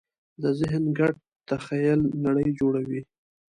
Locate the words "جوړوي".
2.59-3.01